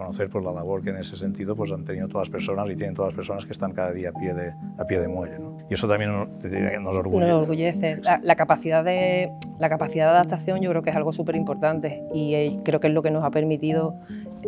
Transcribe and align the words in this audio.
reconocer 0.00 0.30
pues, 0.30 0.44
la 0.44 0.52
labor 0.52 0.82
que 0.82 0.90
en 0.90 0.96
ese 0.96 1.16
sentido 1.16 1.54
pues, 1.54 1.70
han 1.72 1.84
tenido 1.84 2.08
todas 2.08 2.28
las 2.28 2.32
personas 2.32 2.66
y 2.70 2.76
tienen 2.76 2.94
todas 2.94 3.10
las 3.10 3.16
personas 3.16 3.44
que 3.44 3.52
están 3.52 3.72
cada 3.72 3.92
día 3.92 4.10
a 4.10 4.12
pie 4.12 4.32
de, 4.32 4.52
a 4.78 4.84
pie 4.86 4.98
de 4.98 5.08
muelle. 5.08 5.38
¿no? 5.38 5.58
Y 5.68 5.74
eso 5.74 5.86
también 5.86 6.10
nos, 6.12 6.28
nos 6.28 6.96
orgullece. 6.96 7.30
Nos 7.30 7.42
orgullece. 7.42 7.96
La, 8.02 8.18
la, 8.22 8.34
capacidad 8.34 8.82
de, 8.82 9.30
la 9.58 9.68
capacidad 9.68 10.06
de 10.06 10.10
adaptación 10.12 10.60
yo 10.62 10.70
creo 10.70 10.82
que 10.82 10.90
es 10.90 10.96
algo 10.96 11.12
súper 11.12 11.36
importante 11.36 12.02
y 12.14 12.34
eh, 12.34 12.60
creo 12.64 12.80
que 12.80 12.86
es 12.86 12.94
lo 12.94 13.02
que 13.02 13.10
nos 13.10 13.24
ha 13.24 13.30
permitido 13.30 13.94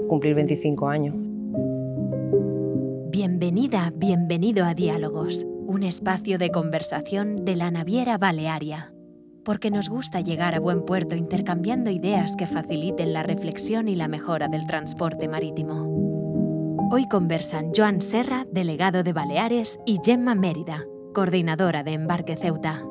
cumplir 0.09 0.35
25 0.35 0.89
años. 0.89 1.15
Bienvenida, 3.11 3.93
bienvenido 3.95 4.65
a 4.65 4.73
Diálogos, 4.73 5.47
un 5.67 5.83
espacio 5.83 6.39
de 6.39 6.51
conversación 6.51 7.45
de 7.45 7.57
la 7.57 7.71
Naviera 7.71 8.17
Balearia 8.17 8.93
porque 9.45 9.71
nos 9.71 9.89
gusta 9.89 10.21
llegar 10.21 10.55
a 10.55 10.61
buen 10.61 10.85
puerto 10.85 11.17
intercambiando 11.17 11.91
ideas 11.91 12.37
que 12.37 12.47
faciliten 12.47 13.13
la 13.13 13.23
reflexión 13.23 13.89
y 13.89 13.97
la 13.97 14.09
mejora 14.09 14.49
del 14.49 14.67
transporte 14.67 15.29
marítimo. 15.29 16.89
Hoy 16.91 17.09
conversan 17.09 17.73
Joan 17.75 18.01
Serra, 18.01 18.47
delegado 18.51 19.03
de 19.03 19.13
Baleares, 19.13 19.81
y 19.87 19.99
Gemma 20.05 20.35
Mérida, 20.35 20.85
coordinadora 21.15 21.83
de 21.83 21.93
Embarque 21.93 22.37
Ceuta. 22.37 22.85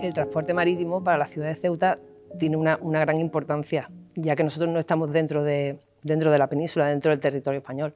El 0.00 0.14
transporte 0.14 0.54
marítimo 0.54 1.02
para 1.02 1.18
la 1.18 1.26
ciudad 1.26 1.48
de 1.48 1.54
Ceuta 1.54 1.98
tiene 2.38 2.56
una, 2.56 2.76
gran 2.76 3.18
importancia, 3.20 3.90
ya 4.14 4.36
que 4.36 4.44
nosotros 4.44 4.70
no 4.70 4.78
estamos 4.78 5.10
dentro 5.10 5.42
de, 5.42 5.78
la 6.04 6.46
península, 6.46 6.86
dentro 6.86 7.10
del 7.10 7.20
territorio 7.20 7.58
español. 7.58 7.94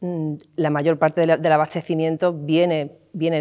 Mm, 0.00 0.34
la 0.56 0.70
mayor 0.70 0.98
parte 0.98 1.26
del 1.26 1.52
abastecimiento 1.52 2.32
viene, 2.32 2.90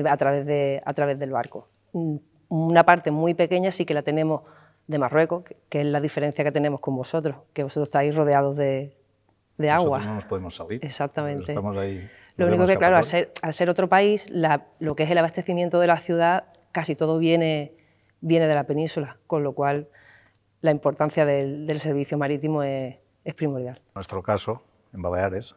a 0.05 0.17
través 0.17 0.45
del 0.45 1.31
barco 1.31 1.67
mm, 1.93 2.17
una 2.49 2.83
parte 2.83 3.11
muy 3.11 3.33
pequeña 3.33 3.71
sí 3.71 3.85
que 3.85 3.93
la 3.93 4.01
tenemos 4.01 4.41
de 4.87 4.97
Marruecos, 4.97 5.43
que, 5.69 5.79
es 5.79 5.85
la 5.85 6.01
diferencia 6.01 6.43
que 6.43 6.51
tenemos 6.51 6.79
con 6.79 6.95
vosotros, 6.95 7.37
que 7.53 7.63
vosotros 7.63 7.89
estáis 7.89 8.15
rodeados 8.15 8.57
de, 8.57 8.97
de 9.57 9.69
agua. 9.69 9.99
Nosotros 9.99 10.07
no 10.07 10.15
nos 10.15 10.25
podemos 10.25 10.55
salir. 10.55 10.83
Exactamente. 10.83 11.51
Estamos 11.51 11.77
ahí. 11.77 12.09
Lo 12.37 12.47
único 12.47 12.65
que, 12.65 12.77
claro, 12.77 12.95
al 12.95 13.03
ser, 13.03 13.31
al 13.43 13.53
ser, 13.53 13.69
otro 13.69 13.87
país, 13.87 14.29
la, 14.31 14.65
lo 14.79 14.95
que 14.95 15.03
es 15.03 15.11
el 15.11 15.17
abastecimiento 15.17 15.79
de 15.79 15.87
la 15.87 15.97
ciudad, 15.99 16.45
casi 16.71 16.95
todo 16.95 17.19
viene, 17.19 17.73
viene 18.21 18.47
de 18.47 18.55
la 18.55 18.63
península, 18.63 19.17
con 19.27 19.43
lo 19.43 19.53
cual 19.53 19.89
la 20.61 20.71
importancia 20.71 21.25
del, 21.25 21.67
del 21.67 21.79
servicio 21.79 22.17
marítimo 22.17 22.63
es, 22.63 22.97
es, 23.23 23.35
primordial. 23.35 23.75
En 23.77 23.91
nuestro 23.95 24.23
caso, 24.23 24.63
en 24.93 25.01
Baleares, 25.01 25.55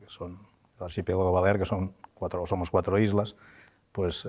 que 0.00 0.08
son 0.08 0.40
el 0.78 0.84
archipiélago 0.84 1.26
de 1.26 1.32
Baleares, 1.32 1.62
que 1.62 1.68
son 1.68 1.92
cuatro, 2.14 2.46
somos 2.46 2.70
cuatro 2.70 2.98
islas, 2.98 3.36
pues... 3.92 4.24
Eh, 4.24 4.28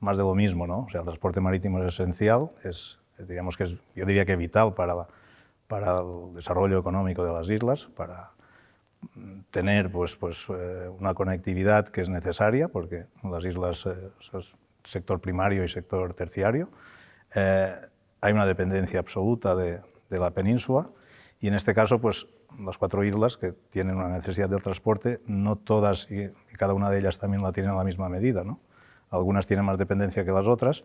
más 0.00 0.16
de 0.16 0.22
lo 0.22 0.34
mismo, 0.34 0.66
¿no? 0.66 0.80
O 0.80 0.90
sea, 0.90 1.00
el 1.00 1.06
transporte 1.06 1.40
marítimo 1.40 1.82
es 1.82 1.94
esencial, 1.94 2.50
es, 2.64 2.98
digamos 3.18 3.56
que 3.56 3.64
es, 3.64 3.74
yo 3.94 4.06
diría 4.06 4.24
que 4.24 4.36
vital 4.36 4.74
para, 4.74 4.94
para 5.66 6.00
el 6.00 6.34
desarrollo 6.34 6.78
económico 6.78 7.24
de 7.24 7.32
las 7.32 7.48
islas, 7.48 7.88
para 7.96 8.30
tener 9.50 9.90
pues, 9.90 10.16
pues, 10.16 10.46
eh, 10.48 10.88
una 10.98 11.14
conectividad 11.14 11.88
que 11.88 12.00
es 12.00 12.08
necesaria, 12.08 12.68
porque 12.68 13.04
las 13.22 13.44
islas 13.44 13.86
eh, 13.86 14.10
es 14.38 14.52
sector 14.84 15.20
primario 15.20 15.64
y 15.64 15.68
sector 15.68 16.14
terciario. 16.14 16.68
Eh, 17.34 17.74
hay 18.20 18.32
una 18.32 18.46
dependencia 18.46 18.98
absoluta 18.98 19.54
de, 19.54 19.80
de, 20.10 20.18
la 20.18 20.30
península 20.32 20.88
y 21.40 21.48
en 21.48 21.54
este 21.54 21.74
caso, 21.74 22.00
pues 22.00 22.26
las 22.58 22.78
cuatro 22.78 23.04
islas 23.04 23.36
que 23.36 23.52
tienen 23.52 23.96
una 23.96 24.08
necesidad 24.08 24.48
de 24.48 24.58
transporte, 24.58 25.20
no 25.26 25.56
todas 25.56 26.10
y, 26.10 26.22
y 26.22 26.56
cada 26.56 26.72
una 26.74 26.90
de 26.90 26.98
ellas 26.98 27.18
también 27.18 27.42
la 27.42 27.52
tienen 27.52 27.72
a 27.72 27.76
la 27.76 27.84
misma 27.84 28.08
medida, 28.08 28.42
¿no? 28.42 28.58
Algunas 29.10 29.46
tienen 29.46 29.64
más 29.64 29.78
dependencia 29.78 30.24
que 30.24 30.30
las 30.30 30.46
otras, 30.46 30.82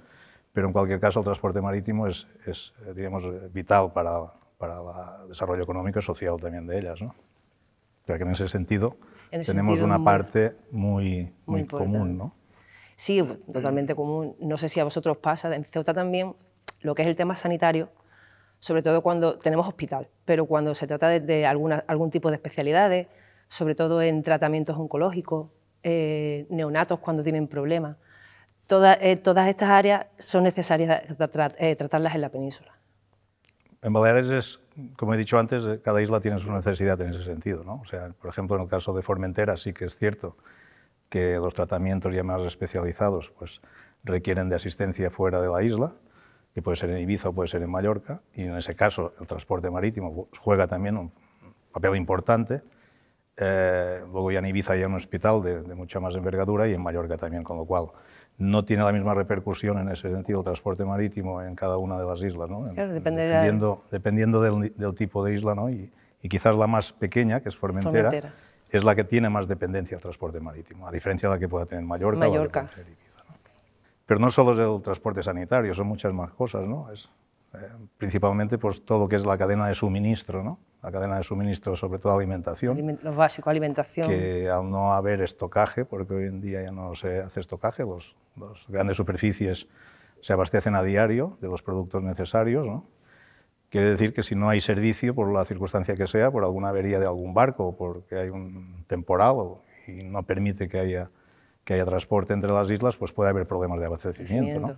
pero 0.54 0.68
en 0.68 0.74
cualquier 0.74 1.00
caso 1.00 1.20
el 1.20 1.26
transporte 1.26 1.62
marítimo 1.62 2.08
es, 2.08 2.28
es 2.46 2.74
digamos, 2.96 3.26
vital 3.52 3.92
para, 3.92 4.32
para 4.58 5.22
el 5.24 5.30
desarrollo 5.30 5.64
económico 5.64 6.00
y 6.00 6.02
social 6.02 6.38
también 6.40 6.68
de 6.68 6.80
ellas. 6.80 7.02
¿no? 7.02 7.10
O 7.10 8.06
sea 8.06 8.18
que 8.18 8.24
en 8.24 8.32
ese 8.32 8.48
sentido 8.48 8.96
en 9.32 9.42
ese 9.42 9.52
tenemos 9.52 9.72
sentido 9.72 9.86
una 9.88 9.98
muy, 9.98 10.06
parte 10.06 10.56
muy, 10.72 11.34
muy, 11.46 11.62
muy 11.62 11.66
común. 11.66 12.18
¿no? 12.18 12.34
Sí, 12.96 13.24
totalmente 13.52 13.96
común. 13.96 14.36
No 14.40 14.58
sé 14.58 14.70
si 14.70 14.80
a 14.80 14.84
vosotros 14.84 15.18
pasa, 15.18 15.54
en 15.56 15.66
Ceuta 15.66 15.94
también, 15.94 16.36
lo 16.82 16.96
que 16.96 17.02
es 17.02 17.08
el 17.08 17.16
tema 17.16 17.36
sanitario, 17.36 17.90
sobre 18.60 18.82
todo 18.82 19.02
cuando 19.02 19.38
tenemos 19.38 19.68
hospital, 19.68 20.08
pero 20.24 20.46
cuando 20.46 20.74
se 20.76 20.88
trata 20.88 21.10
de, 21.10 21.20
de 21.20 21.46
alguna, 21.46 21.84
algún 21.88 22.12
tipo 22.12 22.30
de 22.30 22.36
especialidades, 22.36 23.08
sobre 23.50 23.76
todo 23.76 24.02
en 24.02 24.24
tratamientos 24.24 24.78
oncológicos, 24.78 25.50
eh, 25.84 26.46
neonatos 26.50 27.00
cuando 27.00 27.24
tienen 27.24 27.48
problemas, 27.48 27.98
Toda, 28.68 28.94
eh, 28.94 29.18
todas 29.18 29.48
estas 29.48 29.70
áreas 29.70 30.08
son 30.18 30.44
necesarias 30.44 31.04
eh, 31.58 31.76
tratarlas 31.76 32.16
en 32.16 32.22
la 32.22 32.30
península. 32.30 32.72
En 33.82 33.92
Baleares 33.92 34.30
es, 34.30 34.60
como 34.96 35.14
he 35.14 35.18
dicho 35.18 35.38
antes, 35.38 35.66
cada 35.82 36.02
isla 36.02 36.22
tiene 36.22 36.40
su 36.40 36.50
necesidad 36.52 37.00
en 37.02 37.14
ese 37.14 37.26
sentido. 37.26 37.64
¿no? 37.66 37.82
O 37.82 37.86
sea, 37.86 38.10
por 38.22 38.30
ejemplo, 38.30 38.56
en 38.56 38.64
el 38.64 38.70
caso 38.70 38.94
de 38.94 39.02
Formentera 39.02 39.58
sí 39.58 39.74
que 39.74 39.86
es 39.86 39.98
cierto 39.98 40.38
que 41.10 41.36
los 41.36 41.54
tratamientos 41.54 42.14
ya 42.14 42.24
más 42.24 42.42
especializados 42.42 43.32
pues, 43.38 43.62
requieren 44.04 44.50
de 44.50 44.56
asistencia 44.56 45.12
fuera 45.12 45.42
de 45.42 45.50
la 45.50 45.62
isla, 45.62 45.94
que 46.56 46.62
puede 46.62 46.78
ser 46.78 46.92
en 46.92 47.00
Ibiza 47.00 47.30
o 47.30 47.34
puede 47.34 47.50
ser 47.50 47.62
en 47.62 47.70
Mallorca, 47.70 48.22
y 48.34 48.44
en 48.44 48.58
ese 48.58 48.76
caso 48.76 49.14
el 49.20 49.28
transporte 49.28 49.70
marítimo 49.70 50.30
juega 50.40 50.66
también 50.66 50.98
un 50.98 51.12
papel 51.72 51.96
importante. 51.98 52.62
Eh, 53.36 54.02
luego 54.12 54.32
ya 54.32 54.40
en 54.40 54.46
Ibiza 54.46 54.74
hay 54.74 54.84
un 54.86 54.96
hospital 54.96 55.44
de 55.44 55.76
mucha 55.76 56.00
más 56.00 56.16
envergadura 56.16 56.68
y 56.68 56.74
en 56.74 56.82
Mallorca 56.82 57.18
también, 57.18 57.44
con 57.44 57.58
lo 57.58 57.66
cual 57.66 57.88
no 58.38 58.66
tiene 58.66 58.84
la 58.84 58.92
misma 58.92 59.14
repercusión 59.14 59.78
en 59.80 59.90
ese 59.90 60.10
sentido 60.10 60.40
el 60.40 60.46
transporte 60.46 60.84
marítimo 60.86 61.42
en 61.42 61.56
cada 61.56 61.78
una 61.78 62.00
de 62.00 62.06
las 62.06 62.22
islas, 62.22 62.50
¿no? 62.50 62.70
Claro, 62.74 62.94
depende 62.94 63.24
dependiendo, 63.24 63.84
de... 63.90 63.98
dependiendo 63.98 64.42
del, 64.42 64.74
del, 64.76 64.96
tipo 64.96 65.24
de 65.24 65.36
isla, 65.36 65.56
¿no? 65.56 65.70
Y, 65.70 65.92
y, 66.22 66.30
quizás 66.30 66.56
la 66.56 66.68
más 66.68 66.94
pequeña, 66.94 67.42
que 67.42 67.50
es 67.50 67.58
Formentera, 67.58 68.10
Formentera, 68.10 68.34
es 68.70 68.84
la 68.84 68.96
que 68.96 69.04
tiene 69.04 69.30
más 69.30 69.48
dependencia 69.48 69.98
al 69.98 70.02
transporte 70.02 70.40
marítimo, 70.40 70.88
a 70.88 70.92
diferencia 70.92 71.30
de 71.30 71.36
la 71.36 71.40
que 71.40 71.48
pueda 71.48 71.66
tener 71.66 71.84
Mallorca. 71.86 72.20
Mallorca. 72.20 72.60
O 72.62 72.64
la 72.64 72.70
que 72.70 72.82
Ibiza, 72.82 73.24
¿no? 73.30 73.36
Pero 74.06 74.20
no 74.20 74.32
solo 74.32 74.54
es 74.54 74.60
el 74.60 74.82
transporte 74.82 75.22
sanitario, 75.22 75.74
son 75.74 75.88
muchas 75.88 76.14
más 76.14 76.32
cosas, 76.32 76.68
¿no? 76.68 76.92
Es, 76.92 77.10
eh, 77.54 77.58
principalmente 77.98 78.58
pues, 78.58 78.84
todo 78.84 79.00
lo 79.00 79.08
que 79.08 79.16
es 79.16 79.26
la 79.26 79.38
cadena 79.38 79.68
de 79.68 79.76
suministro, 79.76 80.44
¿no? 80.44 80.60
La 80.84 80.92
cadena 80.92 81.18
de 81.18 81.24
suministro, 81.24 81.78
sobre 81.78 81.98
todo 81.98 82.18
alimentación. 82.18 83.00
Lo 83.02 83.16
básico, 83.16 83.50
alimentación. 83.50 84.08
Que 84.08 84.50
al 84.50 84.70
no 84.70 84.94
haber 84.94 85.22
estocaje, 85.22 85.86
porque 85.86 86.14
hoy 86.14 86.26
en 86.26 86.42
día 86.42 86.62
ya 86.62 86.72
no 86.72 86.94
se 86.94 87.22
hace 87.22 87.40
estocaje, 87.40 87.84
los, 87.84 88.16
los 88.36 88.66
grandes 88.68 88.98
superficies 88.98 89.68
se 90.20 90.34
abastecen 90.34 90.76
a 90.76 90.84
diario 90.84 91.38
de 91.42 91.48
los 91.48 91.62
productos 91.62 92.04
necesarios, 92.04 92.66
¿no? 92.66 92.86
Quiere 93.70 93.90
decir 93.90 94.14
que 94.14 94.24
si 94.24 94.36
no 94.36 94.50
hay 94.50 94.62
servicio, 94.62 95.16
por 95.16 95.34
la 95.34 95.46
circunstancia 95.46 95.96
que 95.96 96.06
sea, 96.06 96.30
por 96.30 96.44
alguna 96.44 96.70
avería 96.70 97.00
de 97.00 97.08
algún 97.08 97.34
barco, 97.34 97.70
o 97.70 97.76
porque 97.76 98.18
hay 98.18 98.30
un 98.30 98.84
temporal 98.88 99.36
y 99.88 100.04
no 100.04 100.22
permite 100.24 100.68
que 100.70 100.80
haya, 100.80 101.10
que 101.64 101.74
haya 101.74 101.86
transporte 101.86 102.34
entre 102.34 102.52
las 102.52 102.70
islas, 102.70 102.98
pues 102.98 103.12
puede 103.12 103.32
haber 103.32 103.48
problemas 103.48 103.80
de 103.80 103.86
abastecimiento. 103.86 104.60
¿no? 104.60 104.78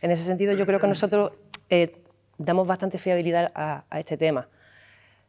En 0.00 0.10
ese 0.10 0.24
sentido, 0.24 0.54
yo 0.54 0.64
creo 0.64 0.80
que 0.80 0.86
nosotros 0.86 1.32
eh, 1.68 2.02
damos 2.38 2.66
bastante 2.66 2.98
fiabilidad 2.98 3.52
a, 3.54 3.84
a 3.90 4.00
este 4.00 4.16
tema. 4.16 4.48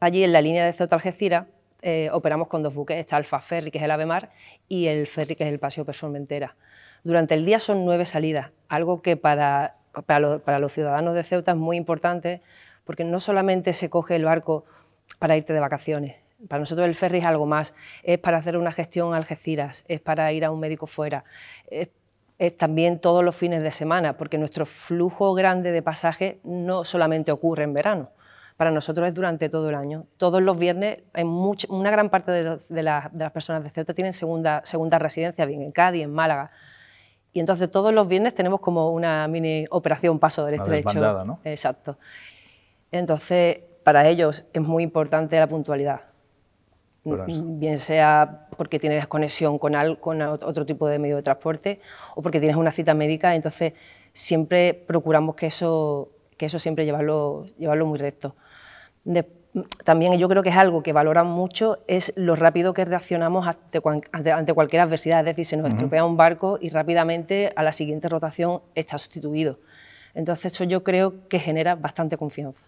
Allí 0.02 0.24
en 0.24 0.34
la 0.34 0.42
línea 0.42 0.66
de 0.66 0.74
Ceuta 0.74 0.96
Algeciras 0.96 1.46
eh, 1.84 2.10
operamos 2.12 2.48
con 2.48 2.64
dos 2.64 2.74
buques, 2.74 2.98
está 2.98 3.18
Alfa 3.18 3.40
Ferry, 3.40 3.70
que 3.70 3.78
es 3.78 3.84
el 3.84 3.92
Avemar, 3.92 4.32
y 4.68 4.88
el 4.88 5.06
ferry, 5.06 5.36
que 5.36 5.44
es 5.44 5.54
el 5.54 5.60
Paseo 5.60 5.86
Performentera. 5.86 6.56
Durante 7.04 7.36
el 7.36 7.46
día 7.46 7.60
son 7.60 7.86
nueve 7.86 8.08
salidas, 8.08 8.50
algo 8.68 9.04
que 9.04 9.16
para 9.16 9.76
los 10.60 10.74
ciudadanos 10.74 11.14
de 11.14 11.22
Ceuta 11.22 11.52
es 11.52 11.58
muy 11.58 11.78
importante, 11.78 12.42
porque 12.84 13.04
no 13.04 13.20
solamente 13.20 13.74
se 13.74 13.92
coge 13.92 14.16
el 14.16 14.26
barco 14.26 14.66
para 15.20 15.38
irte 15.38 15.54
de 15.54 15.60
vacaciones, 15.60 16.16
para 16.48 16.62
nosotros 16.62 16.88
el 16.88 16.96
ferry 16.96 17.20
es 17.20 17.26
algo 17.26 17.46
más, 17.46 17.76
es 18.02 18.18
para 18.18 18.38
hacer 18.38 18.58
una 18.58 18.72
gestión 18.72 19.14
a 19.14 19.18
Algeciras, 19.18 19.86
es 19.88 20.02
para 20.02 20.32
ir 20.34 20.46
a 20.46 20.50
un 20.50 20.60
médico 20.60 20.88
fuera, 20.88 21.26
es, 21.70 21.90
es, 22.40 22.58
también 22.58 22.98
todos 22.98 23.24
los 23.24 23.36
fines 23.36 23.62
de 23.62 23.70
semana, 23.70 24.18
porque 24.18 24.40
nuestro 24.40 24.66
flujo 24.66 25.36
grande 25.36 25.72
de 25.72 25.84
pasajes 25.84 26.38
no 26.44 26.86
solamente 26.86 27.32
ocurre 27.32 27.66
en 27.66 27.74
verano, 27.74 28.10
para 28.62 28.70
nosotros 28.70 29.08
es 29.08 29.16
durante 29.16 29.50
todo 29.50 29.70
el 29.70 29.74
año. 29.74 30.06
Todos 30.18 30.40
los 30.40 30.56
viernes, 30.56 31.00
en 31.16 31.26
mucha, 31.26 31.66
una 31.72 31.90
gran 31.90 32.12
parte 32.12 32.32
de, 32.32 32.44
los, 32.44 32.70
de, 32.70 32.84
la, 32.84 33.10
de, 33.12 33.24
las 33.24 33.32
personas 33.32 33.64
de 33.64 33.72
Ceuta 33.72 33.96
tienen 33.96 34.14
segunda, 34.14 34.62
segunda 34.66 35.00
residencia, 35.00 35.48
bien 35.48 35.64
en 35.64 35.72
Cádiz, 35.72 36.04
en 36.04 36.14
Málaga. 36.14 36.52
Y 37.34 37.40
entonces 37.40 37.72
todos 37.72 37.92
los 37.92 38.08
viernes 38.08 38.36
tenemos 38.36 38.60
como 38.60 38.92
una 38.92 39.28
mini 39.28 39.66
operación 39.72 40.20
Paso 40.20 40.46
del 40.46 40.62
Estrecho. 40.62 40.94
¿no? 41.26 41.40
Exacto. 41.44 41.98
Entonces, 42.92 43.62
para 43.84 44.08
ellos 44.08 44.46
es 44.54 44.62
muy 44.62 44.84
importante 44.84 45.40
la 45.40 45.48
puntualidad. 45.48 46.02
Bien 47.04 47.80
sea 47.80 48.48
porque 48.56 48.78
tienes 48.78 49.08
conexión 49.08 49.58
con, 49.58 49.74
al, 49.74 50.00
con 50.00 50.22
otro 50.22 50.68
tipo 50.68 50.88
de 50.88 51.00
medio 51.00 51.16
de 51.16 51.24
transporte 51.24 51.82
o 52.14 52.22
porque 52.22 52.40
tienes 52.40 52.58
una 52.58 52.72
cita 52.72 52.94
médica, 52.94 53.34
entonces 53.34 53.74
siempre 54.14 54.76
procuramos 54.76 55.34
que 55.34 55.48
eso, 55.48 56.10
que 56.38 56.46
eso 56.46 56.60
siempre 56.60 56.86
llevarlo, 56.86 57.48
llevarlo 57.58 57.88
muy 57.88 57.98
recto. 57.98 58.36
De, 59.04 59.26
también 59.84 60.18
yo 60.18 60.30
creo 60.30 60.44
que 60.44 60.50
es 60.50 60.56
algo 60.58 60.82
que 60.84 60.94
valoran 60.94 61.28
mucho, 61.28 61.80
es 61.88 62.14
lo 62.16 62.36
rápido 62.36 62.74
que 62.74 62.86
reaccionamos 62.86 63.48
ante, 63.48 63.82
ante, 64.32 64.54
cualquier 64.54 64.82
adversidad, 64.84 65.20
es 65.20 65.26
decir, 65.26 65.46
se 65.46 65.58
nos 65.58 65.66
uh 65.66 65.70
-huh. 65.70 65.74
estropea 65.76 66.06
un 66.06 66.16
barco 66.18 66.58
y 66.62 66.70
rápidamente 66.70 67.52
a 67.56 67.64
la 67.64 67.72
siguiente 67.72 68.08
rotación 68.10 68.62
está 68.76 68.98
sustituido. 68.98 69.60
Entonces 70.14 70.54
eso 70.54 70.64
yo 70.64 70.84
creo 70.84 71.28
que 71.30 71.40
genera 71.40 71.76
bastante 71.76 72.18
confianza. 72.18 72.66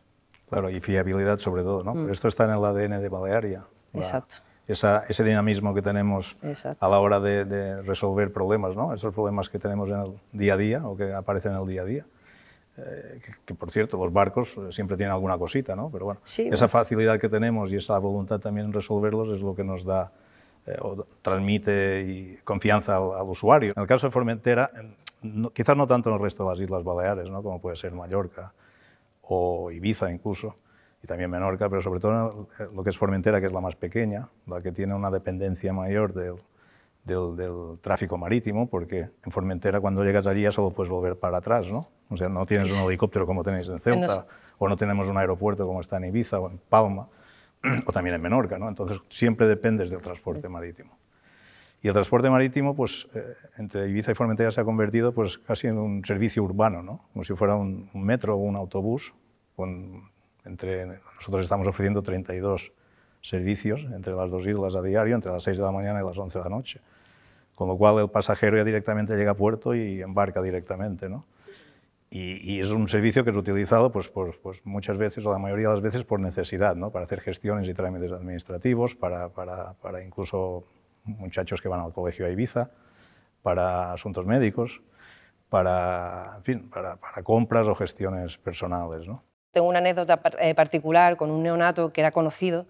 Claro, 0.49 0.69
y 0.69 0.79
fiabilidad 0.81 1.39
sobre 1.39 1.63
todo, 1.63 1.83
¿no? 1.83 1.93
Mm. 1.93 2.01
Pero 2.01 2.13
esto 2.13 2.27
está 2.27 2.43
en 2.45 2.51
el 2.51 2.63
ADN 2.65 2.99
de 3.01 3.09
Balearia. 3.09 3.63
la- 3.93 3.99
Exacto. 4.01 4.35
esa- 4.67 5.03
ese 5.07 5.23
dinamismo 5.23 5.73
que 5.73 5.81
tenemos 5.81 6.35
Exacto. 6.41 6.83
a 6.85 6.89
la 6.89 6.99
hora 6.99 7.19
de, 7.19 7.45
de 7.45 7.81
resolver 7.83 8.31
problemas, 8.33 8.75
¿no? 8.75 8.93
Esos 8.93 9.13
problemas 9.13 9.49
que 9.49 9.59
tenemos 9.59 9.89
en 9.89 9.99
el 9.99 10.13
día 10.31 10.53
a 10.55 10.57
día 10.57 10.87
o 10.87 10.95
que 10.97 11.13
aparecen 11.13 11.51
en 11.53 11.59
el 11.61 11.67
día 11.67 11.81
a 11.81 11.85
día. 11.85 12.05
Eh, 12.75 13.19
que, 13.23 13.31
que, 13.45 13.53
por 13.53 13.69
cierto, 13.71 13.97
los 13.97 14.11
barcos 14.11 14.57
eh, 14.57 14.71
siempre 14.71 14.97
tienen 14.97 15.13
alguna 15.13 15.37
cosita, 15.37 15.75
¿no? 15.75 15.89
Pero 15.91 16.05
bueno, 16.05 16.19
Sí, 16.23 16.43
esa 16.47 16.65
bueno. 16.65 16.69
facilidad 16.69 17.19
que 17.19 17.29
tenemos 17.29 17.71
y 17.71 17.75
esa 17.75 17.97
voluntad 17.99 18.39
también 18.39 18.65
en 18.67 18.73
resolverlos 18.73 19.29
es 19.29 19.41
lo 19.41 19.53
que 19.55 19.63
nos 19.63 19.83
da 19.85 20.11
eh, 20.65 20.77
o 20.81 21.05
transmite 21.21 22.01
y 22.01 22.37
confianza 22.43 22.97
al, 22.97 23.13
al 23.19 23.27
usuario. 23.29 23.73
En 23.75 23.81
el 23.81 23.87
caso 23.87 24.07
de 24.07 24.11
Formentera, 24.11 24.71
en- 24.75 24.95
no- 25.41 25.51
quizás 25.51 25.77
no 25.77 25.85
tanto 25.85 26.09
en 26.09 26.15
el 26.15 26.21
resto 26.21 26.43
de 26.45 26.49
las 26.49 26.59
Islas 26.59 26.83
Baleares, 26.83 27.29
¿no? 27.29 27.43
como 27.43 27.61
puede 27.61 27.75
ser 27.75 27.91
Mallorca 27.91 28.51
o 29.21 29.69
Ibiza 29.71 30.11
incluso, 30.11 30.55
y 31.03 31.07
también 31.07 31.29
Menorca, 31.29 31.69
pero 31.69 31.81
sobre 31.81 31.99
todo 31.99 32.47
en 32.59 32.75
lo 32.75 32.83
que 32.83 32.89
es 32.89 32.97
Formentera, 32.97 33.39
que 33.39 33.47
es 33.47 33.53
la 33.53 33.61
más 33.61 33.75
pequeña, 33.75 34.29
la 34.47 34.61
que 34.61 34.71
tiene 34.71 34.95
una 34.95 35.11
dependencia 35.11 35.73
mayor 35.73 36.13
del, 36.13 36.35
del, 37.03 37.35
del 37.35 37.77
tráfico 37.81 38.17
marítimo, 38.17 38.69
porque 38.69 39.09
en 39.25 39.31
Formentera 39.31 39.79
cuando 39.81 40.03
llegas 40.03 40.25
allí 40.27 40.43
ya 40.43 40.51
solo 40.51 40.71
puedes 40.71 40.89
volver 40.91 41.17
para 41.17 41.37
atrás, 41.37 41.67
¿no? 41.67 41.87
O 42.09 42.17
sea, 42.17 42.29
no 42.29 42.45
tienes 42.45 42.71
un 42.71 42.85
helicóptero 42.87 43.25
como 43.25 43.43
tenéis 43.43 43.67
en 43.67 43.79
Ceuta, 43.79 43.99
nos- 44.07 44.25
o 44.59 44.69
no 44.69 44.77
tenemos 44.77 45.07
un 45.09 45.17
aeropuerto 45.17 45.65
como 45.67 45.81
está 45.81 45.97
en 45.97 46.05
Ibiza 46.05 46.39
o 46.39 46.49
en 46.49 46.57
Palma, 46.69 47.07
o 47.85 47.91
también 47.91 48.15
en 48.15 48.21
Menorca, 48.21 48.57
¿no? 48.57 48.69
Entonces 48.69 48.99
siempre 49.09 49.47
dependes 49.47 49.89
del 49.89 50.01
transporte 50.01 50.47
marítimo. 50.47 50.97
Y 51.81 51.87
el 51.87 51.93
transporte 51.93 52.29
marítimo, 52.29 52.73
pues, 52.75 53.09
eh, 53.13 53.33
entre 53.57 53.89
Ibiza 53.89 54.11
y 54.11 54.15
Formentera 54.15 54.51
se 54.51 54.61
ha 54.61 54.63
convertido 54.63 55.11
pues, 55.13 55.37
casi 55.39 55.67
en 55.67 55.77
un 55.77 56.05
servicio 56.05 56.41
urbano, 56.41 56.81
¿no? 56.81 57.01
como 57.11 57.25
si 57.25 57.33
fuera 57.33 57.55
un, 57.55 57.89
un 57.93 58.03
metro 58.05 58.35
o 58.35 58.37
un 58.37 58.55
autobús. 58.55 59.13
Con, 59.57 60.09
entre, 60.45 60.85
nosotros 61.17 61.43
estamos 61.43 61.67
ofreciendo 61.67 62.01
32 62.01 62.71
servicios 63.21 63.85
entre 63.93 64.13
las 64.13 64.29
dos 64.31 64.45
islas 64.47 64.75
a 64.75 64.81
diario, 64.81 65.15
entre 65.15 65.31
las 65.31 65.43
6 65.43 65.57
de 65.57 65.63
la 65.63 65.71
mañana 65.71 66.01
y 66.01 66.05
las 66.05 66.17
11 66.17 66.37
de 66.37 66.43
la 66.43 66.49
noche. 66.49 66.79
Con 67.55 67.67
lo 67.67 67.77
cual 67.77 67.99
el 67.99 68.09
pasajero 68.09 68.57
ya 68.57 68.63
directamente 68.63 69.15
llega 69.15 69.31
a 69.31 69.35
puerto 69.35 69.75
y 69.75 70.01
embarca 70.01 70.41
directamente. 70.41 71.07
¿no? 71.09 71.25
Y, 72.15 72.59
es 72.59 72.69
un 72.69 72.87
servicio 72.87 73.23
que 73.23 73.31
es 73.31 73.35
utilizado 73.35 73.91
pues, 73.91 74.07
pues 74.09 74.37
muchas 74.65 74.97
veces, 74.97 75.25
o 75.25 75.31
la 75.31 75.39
mayoría 75.39 75.69
de 75.69 75.73
las 75.73 75.83
veces, 75.83 76.03
por 76.03 76.19
necesidad, 76.19 76.75
¿no? 76.75 76.91
para 76.91 77.05
hacer 77.05 77.21
gestiones 77.21 77.67
y 77.67 77.73
trámites 77.73 78.11
administrativos, 78.11 78.93
para, 78.93 79.29
para, 79.29 80.03
incluso 80.03 80.63
muchachos 81.05 81.59
que 81.59 81.67
van 81.67 81.79
al 81.79 81.91
colegio 81.91 82.27
a 82.27 82.29
Ibiza, 82.29 82.69
para 83.41 83.93
asuntos 83.93 84.27
médicos, 84.27 84.81
para, 85.49 86.33
en 86.37 86.43
fin, 86.43 86.69
para, 86.69 86.97
para 86.97 87.23
compras 87.23 87.67
o 87.67 87.73
gestiones 87.73 88.37
personales. 88.37 89.07
¿no? 89.07 89.23
Tengo 89.51 89.67
una 89.67 89.79
anécdota 89.79 90.19
eh, 90.39 90.53
particular 90.53 91.17
con 91.17 91.31
un 91.31 91.41
neonato 91.41 91.93
que 91.93 92.01
era 92.01 92.11
conocido. 92.11 92.67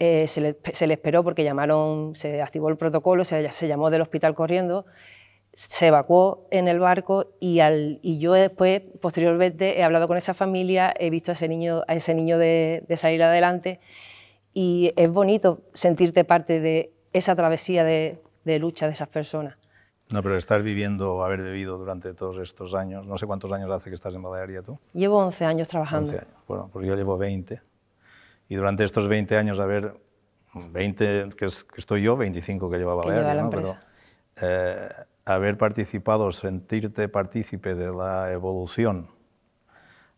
Eh, 0.00 0.28
se, 0.28 0.40
le, 0.40 0.56
se 0.72 0.86
le 0.86 0.94
esperó 0.94 1.24
porque 1.24 1.42
llamaron, 1.42 2.14
se 2.14 2.40
activó 2.40 2.68
el 2.68 2.76
protocolo, 2.76 3.24
se, 3.24 3.50
se 3.50 3.66
llamó 3.66 3.90
del 3.90 4.00
hospital 4.00 4.34
corriendo, 4.34 4.86
se 5.52 5.88
evacuó 5.88 6.46
en 6.52 6.68
el 6.68 6.78
barco 6.78 7.32
y, 7.40 7.58
al, 7.58 7.98
y 8.00 8.18
yo 8.18 8.32
después, 8.32 8.82
posteriormente, 9.00 9.80
he 9.80 9.82
hablado 9.82 10.06
con 10.06 10.16
esa 10.16 10.34
familia, 10.34 10.94
he 10.96 11.10
visto 11.10 11.32
a 11.32 11.34
ese 11.34 11.48
niño, 11.48 11.82
a 11.88 11.94
ese 11.94 12.14
niño 12.14 12.38
de, 12.38 12.84
de 12.86 12.96
salir 12.96 13.22
adelante 13.24 13.80
y 14.54 14.92
es 14.96 15.10
bonito 15.10 15.62
sentirte 15.72 16.22
parte 16.24 16.60
de 16.60 16.92
esa 17.12 17.34
travesía 17.34 17.82
de, 17.82 18.20
de 18.44 18.58
lucha 18.60 18.86
de 18.86 18.92
esas 18.92 19.08
personas. 19.08 19.56
No, 20.10 20.22
pero 20.22 20.38
estar 20.38 20.62
viviendo 20.62 21.22
haber 21.22 21.42
vivido 21.42 21.76
durante 21.76 22.14
todos 22.14 22.38
estos 22.38 22.72
años, 22.74 23.04
no 23.04 23.18
sé 23.18 23.26
cuántos 23.26 23.52
años 23.52 23.70
hace 23.70 23.90
que 23.90 23.94
estás 23.94 24.14
en 24.14 24.22
Balearia 24.22 24.62
tú. 24.62 24.78
Llevo 24.94 25.18
11 25.18 25.44
años 25.44 25.68
trabajando. 25.68 26.10
11 26.10 26.18
años. 26.18 26.34
Bueno, 26.46 26.70
pues 26.72 26.86
yo 26.86 26.94
llevo 26.94 27.18
20. 27.18 27.60
Y 28.48 28.56
durante 28.56 28.84
estos 28.84 29.08
20 29.08 29.36
años, 29.36 29.60
a 29.60 29.66
ver, 29.66 29.94
20 30.54 31.30
que, 31.36 31.46
es- 31.46 31.64
que 31.64 31.80
estoy 31.80 32.02
yo, 32.02 32.16
25 32.16 32.70
que 32.70 32.78
lleva 32.78 33.00
Que 33.02 33.08
lleva 33.10 33.34
la 33.34 33.42
¿no? 33.42 33.50
Pero, 33.50 33.76
eh, 34.40 34.88
haber 35.24 35.58
participado, 35.58 36.32
sentirte 36.32 37.08
partícipe 37.08 37.74
de 37.74 37.92
la 37.92 38.32
evolución, 38.32 39.08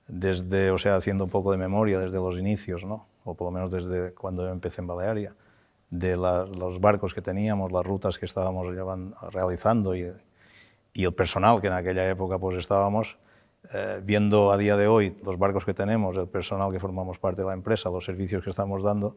desde, 0.07 0.71
o 0.71 0.79
sea, 0.79 0.97
haciendo 0.97 1.25
un 1.25 1.31
poco 1.31 1.53
de 1.53 1.59
memoria 1.59 1.99
desde 1.99 2.17
los 2.17 2.37
inicios, 2.39 2.85
¿no? 2.85 3.07
o 3.25 3.35
por 3.35 3.49
lo 3.49 3.51
menos 3.53 3.71
desde 3.71 4.15
cuando 4.15 4.45
yo 4.45 4.51
empecé 4.51 4.81
en 4.81 4.87
Balearia, 4.87 5.35
de 5.91 6.17
la- 6.17 6.47
los 6.47 6.81
barcos 6.81 7.13
que 7.15 7.21
teníamos, 7.21 7.71
las 7.71 7.85
rutas 7.85 8.19
que 8.19 8.25
estábamos 8.27 8.69
llevan- 8.69 9.15
realizando 9.31 9.95
y, 9.95 10.11
y 10.95 11.05
el 11.05 11.13
personal 11.13 11.61
que 11.61 11.67
en 11.67 11.75
aquella 11.75 12.09
época 12.09 12.39
pues 12.39 12.57
estábamos, 12.59 13.19
eh, 13.73 14.01
viendo 14.03 14.51
a 14.51 14.57
día 14.57 14.77
de 14.77 14.89
hoy 14.89 15.17
los 15.23 15.39
barcos 15.39 15.65
que 15.65 15.75
tenemos, 15.75 16.17
el 16.17 16.29
personal 16.29 16.73
que 16.73 16.81
formamos 16.81 17.19
parte 17.19 17.43
de 17.43 17.49
la 17.49 17.55
empresa, 17.55 17.91
los 17.91 18.05
servicios 18.05 18.43
que 18.43 18.51
estamos 18.51 18.83
dando, 18.83 19.17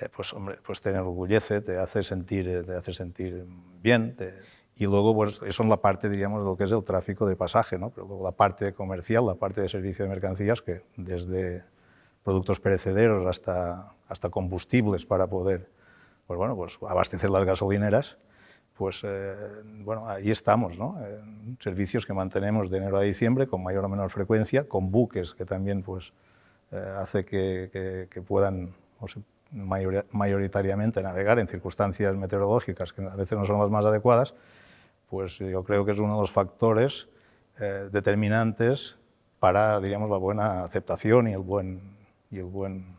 eh, 0.00 0.08
pues 0.14 0.32
hombre, 0.32 0.58
pues 0.64 0.80
te 0.80 0.90
enorgullece, 0.90 1.60
te 1.60 1.78
hace 1.78 2.02
sentir, 2.02 2.48
eh, 2.48 2.62
te 2.62 2.74
hace 2.74 2.92
sentir 2.92 3.46
bien. 3.82 4.16
y 4.76 4.84
luego, 4.84 5.14
pues 5.14 5.40
eso 5.46 5.62
es 5.62 5.68
la 5.68 5.76
parte, 5.76 6.08
diríamos, 6.08 6.40
de 6.40 6.46
lo 6.46 6.56
que 6.56 6.64
es 6.64 6.72
el 6.72 6.84
tráfico 6.84 7.26
de 7.26 7.36
pasaje, 7.36 7.78
¿no? 7.78 7.90
Pero 7.90 8.06
luego 8.06 8.24
la 8.24 8.32
parte 8.32 8.72
comercial, 8.72 9.26
la 9.26 9.34
parte 9.34 9.60
de 9.60 9.68
servicio 9.68 10.04
de 10.04 10.10
mercancías, 10.10 10.62
que 10.62 10.82
desde 10.96 11.62
productos 12.24 12.60
perecederos 12.60 13.26
hasta, 13.26 13.92
hasta 14.08 14.30
combustibles 14.30 15.06
para 15.06 15.26
poder, 15.26 15.68
pues 16.26 16.38
bueno, 16.38 16.56
pues 16.56 16.78
abastecer 16.86 17.30
las 17.30 17.44
gasolineras, 17.44 18.16
pues 18.80 19.02
eh, 19.04 19.36
bueno, 19.84 20.08
ahí 20.08 20.30
estamos, 20.30 20.72
servicios 21.58 22.06
que 22.06 22.14
mantenemos 22.14 22.70
de 22.70 22.78
enero 22.78 22.96
a 22.96 23.02
diciembre 23.02 23.46
con 23.46 23.62
mayor 23.62 23.84
o 23.84 23.90
menor 23.90 24.08
frecuencia, 24.08 24.66
con 24.66 24.90
buques 24.90 25.34
que 25.34 25.44
también 25.44 25.82
pues 25.82 26.14
eh, 26.72 26.94
hace 26.96 27.26
que, 27.26 28.08
puedan 28.26 28.72
mayoritariamente 29.52 31.02
navegar 31.02 31.38
en 31.38 31.46
circunstancias 31.46 32.16
meteorológicas 32.16 32.94
que 32.94 33.02
a 33.02 33.14
veces 33.16 33.36
no 33.36 33.44
son 33.44 33.58
las 33.58 33.68
más 33.68 33.84
adecuadas, 33.84 34.32
pues 35.10 35.36
yo 35.36 35.62
creo 35.62 35.84
que 35.84 35.90
es 35.90 35.98
uno 35.98 36.14
de 36.14 36.20
los 36.22 36.30
factores 36.30 37.06
eh, 37.58 37.90
determinantes 37.92 38.96
para, 39.40 39.78
diríamos, 39.78 40.08
la 40.08 40.16
buena 40.16 40.64
aceptación 40.64 41.28
y 41.28 41.32
el 41.32 41.40
buen, 41.40 41.82
y 42.30 42.38
el 42.38 42.44
buen 42.44 42.96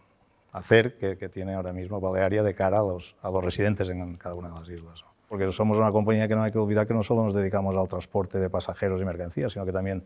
hacer 0.52 1.00
que, 1.00 1.18
que 1.18 1.28
tiene 1.28 1.56
ahora 1.56 1.74
mismo 1.74 2.00
Balearia 2.00 2.44
de 2.44 2.54
cara 2.54 2.82
a 2.82 2.84
los, 2.84 3.16
a 3.24 3.32
los 3.32 3.44
residentes 3.44 3.90
en 3.90 4.18
cada 4.18 4.36
una 4.36 4.50
de 4.50 4.60
las 4.60 4.70
islas. 4.70 5.11
Porque 5.32 5.50
somos 5.54 5.78
una 5.78 5.94
compañía 5.94 6.28
que 6.28 6.36
no 6.36 6.44
hay 6.44 6.52
que 6.52 6.58
olvidar 6.60 6.86
que 6.86 6.94
no 6.94 7.04
solo 7.04 7.24
nos 7.24 7.34
dedicamos 7.34 7.74
al 7.78 7.88
transporte 7.88 8.38
de 8.38 8.50
pasajeros 8.50 9.02
y 9.02 9.06
mercancías, 9.06 9.54
sino 9.54 9.66
que 9.66 9.72
también 9.72 10.04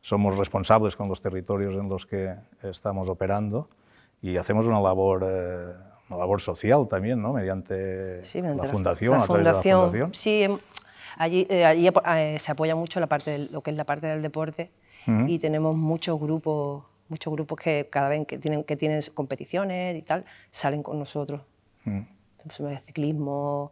somos 0.00 0.36
responsables 0.36 0.96
con 0.96 1.08
los 1.08 1.22
territorios 1.22 1.74
en 1.76 1.88
los 1.88 2.04
que 2.06 2.34
estamos 2.60 3.08
operando 3.08 3.68
y 4.20 4.36
hacemos 4.36 4.66
una 4.66 4.80
labor, 4.80 5.22
eh, 5.28 5.74
una 6.10 6.18
labor 6.18 6.40
social 6.40 6.88
también, 6.88 7.22
¿no? 7.22 7.32
mediante 7.34 8.24
Sí, 8.24 8.42
mediante 8.42 8.66
la 8.66 8.72
fundación, 8.72 9.12
la 9.18 9.22
a 9.22 9.26
través 9.26 9.44
de 9.44 9.44
la 9.44 9.52
fundación, 9.52 9.80
fundación. 9.82 10.14
Sí, 10.14 10.42
em, 10.42 10.58
allí, 11.18 11.46
eh, 11.48 11.64
allí 11.64 11.88
eh, 12.08 12.36
se 12.40 12.50
apoya 12.50 12.74
mucho 12.74 12.98
la 12.98 13.06
parte 13.06 13.30
del- 13.30 13.52
lo 13.52 13.60
que 13.60 13.70
es 13.70 13.76
la 13.76 13.84
parte 13.84 14.08
del 14.08 14.22
deporte 14.22 14.72
Ujú. 15.06 15.28
y 15.28 15.38
tenemos 15.38 15.76
muchos 15.76 16.18
grupos, 16.18 16.82
muchos 17.08 17.32
grupos 17.32 17.60
que 17.60 17.86
cada 17.88 18.08
vez 18.08 18.26
que 18.26 18.38
tienen, 18.38 18.64
que 18.64 18.76
tienen 18.76 19.00
competiciones 19.14 19.96
y 19.96 20.02
tal, 20.02 20.24
salen 20.50 20.82
con 20.82 20.98
nosotros. 20.98 21.42
Mm. 21.84 22.00
Sobre 22.48 22.78
ciclismo, 22.80 23.70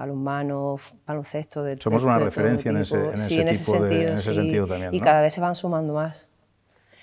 balonmano, 0.00 0.76
baloncesto. 1.06 1.62
De, 1.62 1.76
Somos 1.80 2.02
de- 2.02 2.08
una 2.08 2.18
de 2.18 2.24
referencia 2.24 2.70
en 2.70 2.78
ese- 2.78 2.96
en 3.10 3.18
Sí, 3.18 3.34
ese 3.34 3.42
en 3.42 3.48
ese 3.48 3.64
tipo 3.64 3.72
de- 3.72 3.88
sentido, 3.90 4.10
en 4.12 4.18
ese 4.18 4.30
sí. 4.30 4.36
sentido 4.36 4.66
también, 4.66 4.94
Y 4.94 4.98
¿no? 4.98 5.04
cada 5.04 5.20
vez 5.20 5.32
se 5.34 5.40
van 5.40 5.54
sumando 5.54 5.94
más. 5.94 6.28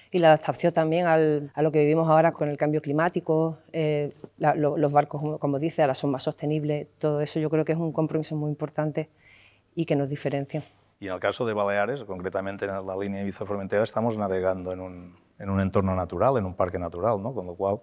Y 0.10 0.20
la 0.20 0.30
adaptación 0.30 0.74
también 0.74 1.06
al- 1.06 1.52
a 1.54 1.62
lo 1.62 1.72
que 1.72 1.80
vivimos 1.80 2.08
ahora 2.10 2.32
con 2.32 2.48
el 2.50 2.58
cambio 2.58 2.82
climático, 2.82 3.58
eh, 3.74 4.14
la- 4.38 4.56
lo- 4.56 4.78
los 4.78 4.92
barcos, 4.92 5.22
como, 5.40 5.60
dice, 5.60 5.82
ahora 5.82 5.96
son 5.96 6.12
más 6.12 6.24
sostenibles, 6.24 6.88
todo 6.98 7.22
eso 7.22 7.40
yo 7.40 7.50
creo 7.50 7.66
que 7.66 7.74
es 7.74 7.78
un 7.78 7.92
compromiso 7.92 8.36
muy 8.36 8.50
importante 8.50 9.10
y 9.76 9.86
que 9.86 9.96
nos 9.96 10.08
diferencia. 10.10 10.64
Y 11.00 11.08
en 11.08 11.14
el 11.14 11.20
caso 11.20 11.46
de 11.46 11.54
Baleares, 11.54 12.04
concretamente 12.06 12.66
en 12.66 12.72
la 12.88 12.96
línea 12.96 13.22
Ibiza-Formentera, 13.22 13.84
estamos 13.84 14.18
navegando 14.18 14.72
en 14.72 14.80
un, 14.80 15.16
en 15.38 15.50
un 15.50 15.60
entorno 15.62 15.94
natural, 15.96 16.38
en 16.38 16.46
un 16.46 16.56
parque 16.56 16.80
natural, 16.80 17.22
¿no? 17.22 17.34
con 17.34 17.46
lo 17.46 17.54
cual 17.56 17.80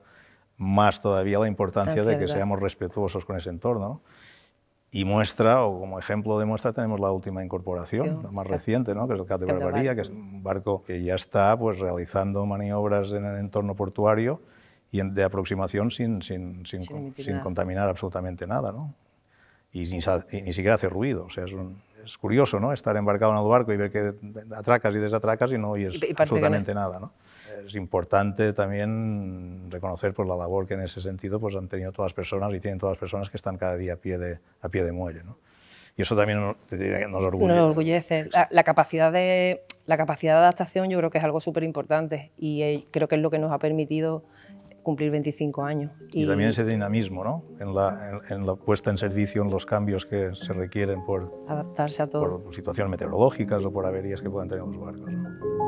más 0.57 1.01
todavía 1.01 1.39
la 1.39 1.47
importancia 1.47 2.03
de 2.05 2.19
que 2.19 2.27
seamos 2.29 2.59
respetuosos 2.61 3.25
con 3.25 3.37
ese 3.37 3.51
entorno. 3.51 3.89
¿no? 3.89 4.01
Y 4.95 5.05
muestra, 5.05 5.65
o 5.65 5.81
como 5.81 5.99
ejemplo 5.99 6.39
de 6.39 6.45
muestra, 6.45 6.73
tenemos 6.73 7.01
la 7.01 7.11
última 7.11 7.45
incorporación, 7.45 8.07
Sí, 8.07 8.23
la 8.23 8.31
más 8.31 8.47
reciente, 8.47 8.95
¿no? 8.95 9.09
que 9.09 9.15
es 9.15 9.21
el 9.21 9.27
de 9.27 9.47
Barbaría, 9.47 9.91
Barba. 9.91 9.95
que 9.97 10.01
es 10.03 10.09
un 10.11 10.43
barco 10.43 10.85
que 10.85 11.03
ya 11.03 11.17
está 11.17 11.57
pues, 11.59 11.81
realizando 11.81 12.47
maniobras 12.47 13.11
en 13.13 13.25
el 13.25 13.39
entorno 13.39 13.75
portuario 13.75 14.41
y 14.93 15.01
de 15.03 15.25
aproximación 15.25 15.91
sin, 15.91 16.23
sin, 16.23 16.65
sin, 16.65 16.83
Sin 16.83 17.15
sin 17.17 17.41
contaminar 17.41 17.89
absolutamente 17.89 18.47
nada. 18.47 18.71
¿no? 18.71 18.95
y, 19.73 20.01
sa- 20.01 20.25
y 20.31 20.41
ni 20.43 20.53
siquiera 20.53 20.77
hace 20.77 20.89
ruido. 20.89 21.25
O 21.25 21.31
sea, 21.31 21.45
es, 21.47 21.53
un- 21.53 21.83
es 22.05 22.17
curioso 22.17 22.61
¿no? 22.61 22.73
estar 22.73 22.97
embarcado 22.97 23.33
en 23.33 23.39
el 23.39 23.49
barco 23.49 23.73
y 23.73 23.77
ver 23.77 23.91
que 23.91 24.13
atracas 24.57 24.95
y 24.95 24.99
desatracas 24.99 25.51
y 25.51 25.59
no 25.59 25.71
oyes 25.73 25.97
Y- 26.01 26.15
absolutamente 26.17 26.73
nada. 26.73 27.01
¿no? 27.01 27.11
Es 27.67 27.75
importante 27.75 28.53
también 28.53 29.71
reconocer 29.71 30.13
pues, 30.15 30.29
la 30.29 30.37
labor 30.37 30.67
que 30.67 30.75
en 30.75 30.83
ese 30.83 31.01
sentido 31.01 31.41
pues, 31.41 31.55
han 31.57 31.69
tenido 31.69 31.93
todas 31.93 32.11
las 32.11 32.15
personas 32.15 32.53
y 32.55 32.61
tienen 32.61 32.79
todas 32.79 32.95
las 32.95 33.01
personas 33.01 33.31
que 33.31 33.37
están 33.37 33.57
cada 33.57 33.77
día 33.77 33.95
a 33.95 33.97
pie 33.97 34.19
de, 34.19 34.39
a 34.61 34.69
pie 34.69 34.85
de 34.85 34.93
muelle. 34.93 35.23
¿no? 35.25 35.37
Y 35.97 36.03
eso 36.03 36.17
también 36.17 36.41
nos, 36.41 36.57
nos 36.71 37.23
orgullece. 37.23 37.55
Nos 37.55 37.71
orgullece. 37.71 38.29
La, 38.33 38.49
la, 38.51 38.65
capacidad 38.65 39.13
de, 39.13 39.63
la 39.87 39.97
capacidad 39.97 40.35
de 40.35 40.39
adaptación 40.41 40.91
yo 40.91 40.99
creo 40.99 41.11
que 41.11 41.19
es 41.19 41.25
algo 41.25 41.41
súper 41.41 41.63
importante 41.63 42.33
y 42.37 42.63
eh, 42.63 42.87
creo 42.91 43.07
que 43.07 43.15
es 43.15 43.23
lo 43.23 43.31
que 43.31 43.39
nos 43.39 43.53
ha 43.53 43.59
permitido 43.59 44.25
cumplir 44.83 45.11
25 45.11 45.65
años. 45.65 45.93
Y, 46.13 46.25
y 46.25 46.27
también 46.27 46.51
ese 46.51 46.65
dinamismo, 46.65 47.25
¿no? 47.25 47.43
En 47.59 47.75
la, 47.75 48.21
en, 48.29 48.35
en 48.35 48.47
la, 48.47 48.55
puesta 48.55 48.91
en 48.91 48.99
servicio, 48.99 49.43
en 49.43 49.51
los 49.51 49.67
cambios 49.67 50.05
que 50.05 50.35
se 50.35 50.53
requieren 50.53 51.05
por 51.05 51.33
adaptarse 51.49 52.03
a 52.03 52.07
todo. 52.07 52.43
Por 52.43 52.55
situaciones 52.55 52.91
meteorológicas 52.91 53.65
o 53.65 53.73
por 53.73 53.87
averías 53.87 54.21
que 54.21 54.29
puedan 54.29 54.49
tener 54.49 54.65
los 54.65 54.79
barcos. 54.79 55.11
¿no? 55.11 55.64